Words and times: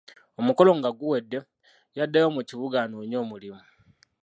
Omukolo 0.39 0.71
nga 0.77 0.89
guwedde, 0.99 1.39
yaddayo 1.97 2.27
mu 2.35 2.41
kibuga 2.49 2.77
anoonye 2.83 3.17
omulimu. 3.23 3.61